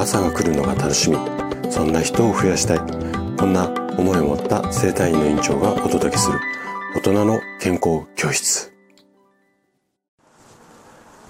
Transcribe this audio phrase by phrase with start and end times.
[0.00, 1.18] 朝が来るのが楽しみ。
[1.70, 2.78] そんな人を増やしたい。
[3.36, 3.68] こんな
[3.98, 6.40] 思いを持った生体院の院長がお届けする。
[6.96, 8.72] 大人の健康教室。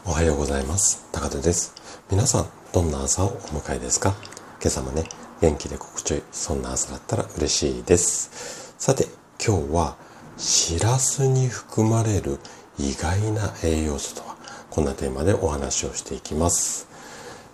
[0.07, 1.05] おはようございます。
[1.11, 1.75] 高田です。
[2.13, 4.15] 皆さんどんな朝をお迎えですか？
[4.61, 5.03] 今朝もね
[5.41, 8.77] 元気で心地よいそんな朝だったら嬉しいです。
[8.79, 9.07] さて
[9.45, 9.97] 今日は
[10.37, 12.39] しらすに含まれる
[12.79, 14.37] 意外な栄養素とは？
[14.71, 16.89] こんなテーマでお話をしていきます。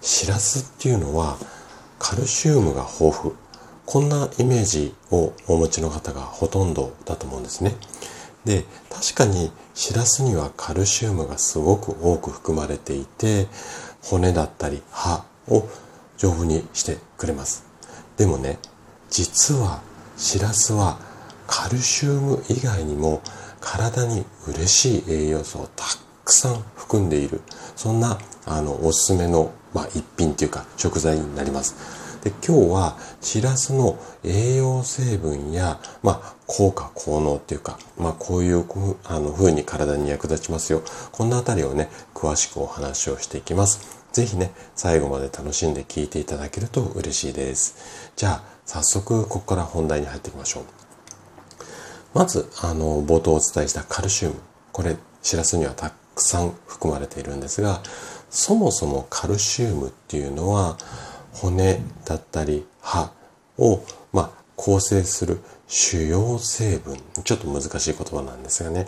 [0.06, 1.36] しらすっていうのは
[1.98, 3.34] カルシウムが豊富。
[3.86, 7.74] こんなイメージをお持ちの方がほとんどだと思うんですね。
[8.44, 13.48] で確かにしらすにはカルシウムがすごく多く含まれていて
[14.00, 15.68] 骨だったり歯を
[16.16, 17.64] 丈夫にしてくれます。
[18.16, 18.58] でもね
[19.10, 19.82] 実は
[20.16, 20.98] しらすは
[21.48, 23.22] カルシウム以外にも
[23.60, 25.84] 体に嬉しい栄養素をた
[26.24, 27.40] くさん含んでいる。
[27.74, 28.18] そんな
[28.48, 31.76] あのおすすめの、まあ、一品というか食材になります。
[32.24, 38.64] で今日はしらすの栄養成分や、まあ、効果効能っていうか、まあ、こういう
[39.04, 40.82] あの風に体に役立ちますよ。
[41.12, 44.02] こんなあたりをね詳しくお話をしていきます。
[44.12, 47.76] ぜひね最後まで楽しんで聞いていただけると嬉しいです。
[48.16, 50.64] じゃあ早速ここから本題に入っていきましょう。
[52.14, 54.36] まずあの冒頭お伝えしたカルシウム。
[54.72, 57.82] これしらすにはたくさん含まれているんですが
[58.36, 60.76] そもそもカルシウムっていうのは
[61.32, 63.10] 骨だったり歯
[63.56, 66.98] を、まあ、構成する主要成分。
[67.24, 68.84] ちょっと難しい言葉なんですがね。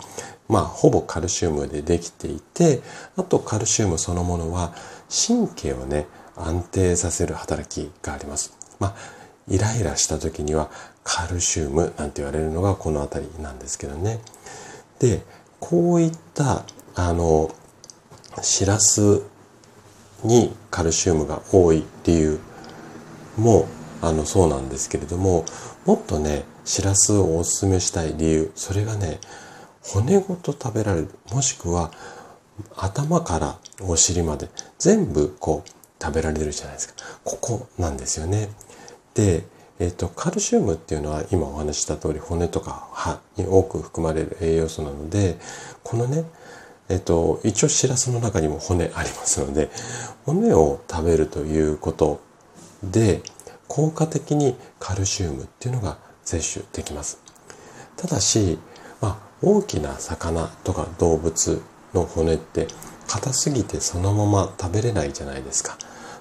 [0.47, 2.81] まあほぼカルシウムでできていて
[3.17, 4.71] あとカルシウムそのものは
[5.09, 6.05] 神経をね
[6.35, 8.55] 安定させる働きがあります。
[8.79, 8.95] まあ
[9.47, 10.69] イライラした時には
[11.03, 14.19] カルシウムなんて言われるのがこの辺りなんですけどね。
[14.99, 15.23] で
[15.59, 17.49] こういったあの
[18.43, 19.23] しらす
[20.23, 22.39] にカルシウムが多い理由
[23.37, 23.67] も
[24.01, 25.45] あのそうなんですけれども
[25.85, 29.19] もっとねしらすをおすすめしたい理由それがね
[29.81, 31.91] 骨ごと食べられるもしくは
[32.75, 35.69] 頭からお尻まで全部こう
[36.01, 36.93] 食べられるじゃないですか。
[37.23, 38.49] ここなんですよね。
[39.13, 39.45] で
[39.79, 45.37] えっ、とカルシウムっていうのは今お話しした通り骨とか歯に多く含まれる栄養素なので
[45.83, 46.25] このね
[46.89, 49.69] えっと、一応しらすの中にも骨ありますので、
[50.25, 52.19] 骨を食べるということ
[52.83, 53.21] で、
[53.67, 57.19] 効果的にカルシウムっていうのが摂取できます。
[57.95, 58.57] ただし、
[59.01, 61.61] まあ、大きな魚とか動物
[61.93, 62.67] の骨って
[63.07, 65.77] 硬すぎてそのまま食べれないじゃないですか。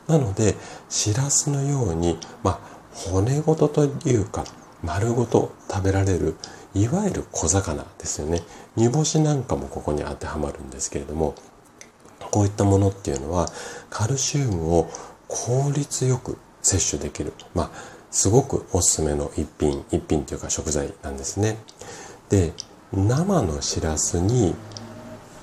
[0.06, 0.54] なので、
[0.88, 2.58] しらすのように、まあ、
[2.92, 4.44] 骨ごとというか、
[4.82, 6.36] 丸ごと食べられる
[6.74, 8.42] いわゆる小魚ですよね。
[8.76, 11.34] 煮干しなんかもここに当てはまるんですけれども
[12.30, 13.48] こういったものっていうのは
[13.90, 14.90] カルシウムを
[15.28, 17.32] 効率よく摂取できる。
[17.54, 17.70] まあ
[18.10, 21.58] すごくおすすめの一品一品というか食材なんですね。
[22.28, 22.52] で
[22.92, 24.54] 生のしらすに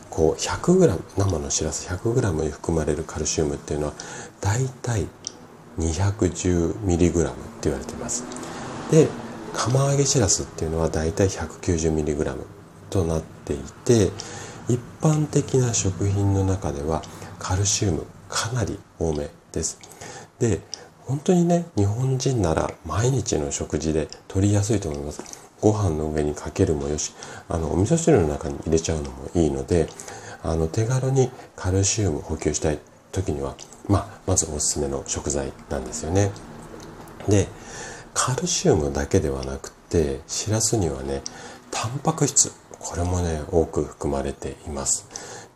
[0.10, 3.94] こう 100g 生のしらす 100g に含まれるカルシウムっていうのは
[4.42, 5.08] だいたい
[5.78, 8.24] 210mg って言われてます。
[8.92, 9.08] で
[9.56, 12.38] 釜揚げしらすっていうのはだいたい 190mg
[12.90, 14.12] となっていて
[14.68, 17.02] 一般的な食品の中では
[17.40, 19.80] カルシウムかなり多めです。
[20.40, 20.62] で
[21.02, 25.46] 本当にね日本人なら毎日の食事で取りやすいと思います。
[25.62, 27.14] ご飯の上にかけるもよし
[27.48, 29.88] あのお味噌汁の中に入れちゃうのもいいので
[30.44, 32.80] あの手軽にカルシウム補給したい
[33.12, 33.56] 時には、
[33.88, 36.32] まあ、まずおすすめの食材なんですよね。
[37.28, 37.48] で
[38.16, 41.22] カルシウムだけではなくてしらすにはね
[41.70, 45.08] タンパク質これもね多く含まれています。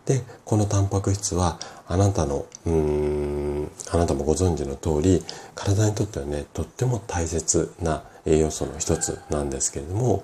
[0.06, 5.24] でこのタンパク質はあなたのうーんあなたもご存知の通り
[5.56, 10.24] 体にとってはねとっても大切な栄養素の一つなんですけれども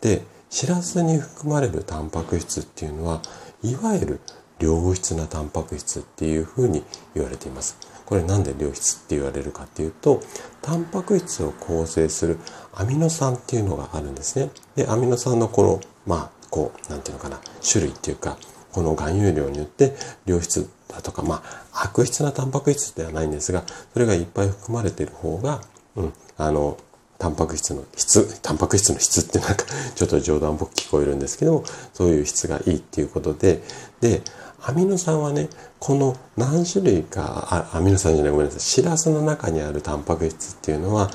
[0.00, 3.22] でしらすに含まれるタンパク質っていうのは
[3.62, 4.20] いわゆる
[4.58, 6.82] 良質なタンパク質っていうふうに
[7.14, 7.76] 言われています。
[8.06, 10.22] これなんで良質って言われるかっていうと
[10.62, 12.38] タンパク質を構成する
[12.72, 14.50] アミノ酸っていうのがあるんですね。
[14.76, 18.38] でアミノ酸のこのまあこうなんていうのかな種類っていうか
[18.72, 19.94] この含有量によって
[20.24, 21.42] 良質だとかま
[21.72, 25.60] あ悪質なタンパク質ではないんですがそれがいっぱい含まれている方が、
[25.96, 26.78] うん、あの
[27.18, 29.64] タンパク質の質、タンパク質の質ってなんか
[29.94, 31.64] ちょっと冗談っぽく聞こえるんですけども、
[31.94, 33.62] そういう質がいいっていうことで、
[34.00, 34.22] で、
[34.62, 35.48] アミノ酸はね、
[35.78, 41.10] この何種類か、あアミノ酸じゃないごめんなさい、シラスの中にあるタンパク質っていうのは、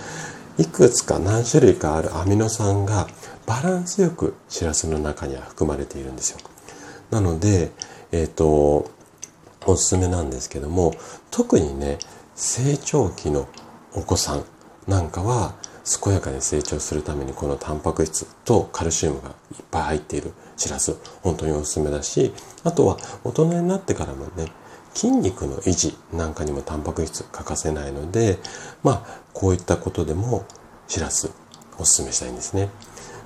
[0.58, 3.08] いくつか何種類かあるアミノ酸が
[3.46, 6.40] バランスよくシラスの中には含まれているんですよ。
[7.10, 7.72] なので、
[8.12, 8.92] えっ、ー、と、
[9.66, 10.94] おすすめなんですけども、
[11.30, 12.00] 特にね、
[12.36, 13.48] 成長期の
[13.94, 14.46] お子さん
[14.88, 19.36] なんかは、健やかに成長するためにこのタンパク質とカルシウムがいっ
[19.72, 22.34] ぱい入っているしらす、本当におすすめだし、
[22.64, 24.52] あとは大人になってからもね、
[24.94, 28.38] 筋肉の維持なんかにもタンパク質欠かせないので、
[28.84, 30.46] まあ、こういったことでも
[30.88, 31.32] しらす
[31.78, 32.70] おすすめしたいんですね。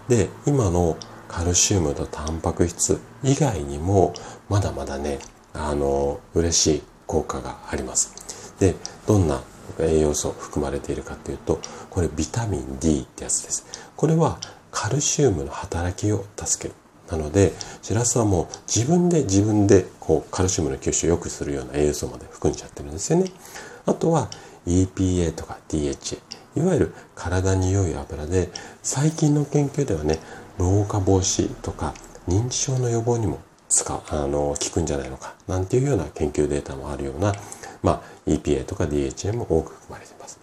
[0.08, 0.98] で、今の
[1.28, 4.14] カルシウムとタンパク質以外にも、
[4.48, 5.20] まだまだね、
[5.54, 8.56] あの、嬉しい効果があります。
[8.60, 8.76] で、
[9.08, 9.42] どんな
[9.80, 11.60] 栄養素含まれているかというと、
[11.90, 13.66] これビタミン D ってやつです。
[13.96, 14.40] これは
[14.72, 16.76] カルシウムの働きを助ける。
[17.10, 23.32] なので、シラスはもう自分で自分でこうカルシウムの吸収を良くするような栄養素まで含んじゃってるんですよね。
[23.86, 24.30] あとは
[24.66, 26.18] EPA とか DHA、
[26.58, 28.50] いわゆる体に良い油で、
[28.82, 30.20] 最近の研究ではね、
[30.58, 31.94] 老化防止とか
[32.28, 33.40] 認知症の予防にも
[33.70, 37.34] 使う、あの、効くんじゃないのか、なんていうような研究データもあるような、
[37.84, 40.40] まあ、EPA とか DHA も多く含まれています。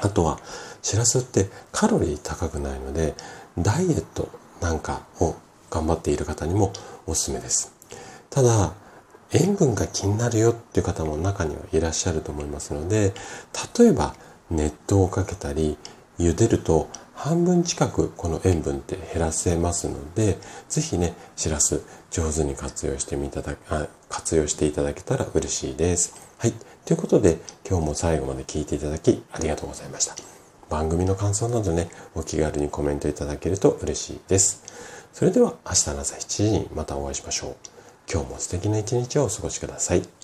[0.00, 0.38] あとは、
[0.82, 3.14] シラスってカロリー高くないので、
[3.58, 4.28] ダイエット
[4.60, 5.34] なんかを
[5.70, 6.72] 頑張っている方にも
[7.06, 7.72] おすすめです。
[8.30, 8.72] ただ、
[9.32, 13.12] 塩分が気になるよっていう方も中にはいらっしゃると思いますので、
[13.78, 14.14] 例えば
[14.50, 15.76] 熱湯をかけたり、
[16.18, 20.38] 茹でると半分近くこの塩分って減らせますので、
[20.68, 26.14] ぜひね、しらす上手に活用してみただあ、活用していただけたら嬉しいです。
[26.38, 26.52] はい。
[26.84, 27.38] ということで、
[27.68, 30.14] 今日も最後まで聞いていただきありがとうございました。
[30.68, 34.62] 番組の感想などね、お気軽にコメントいただけると嬉しいです。
[35.12, 37.56] それでは明日の朝7時にまたお会いしましょう。
[38.12, 40.23] 今日も素敵な一日をお過ごしください。